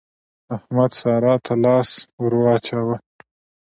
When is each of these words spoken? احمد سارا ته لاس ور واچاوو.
احمد 0.55 0.91
سارا 0.99 1.33
ته 1.45 1.53
لاس 1.63 1.89
ور 2.21 2.33
واچاوو. 2.41 2.95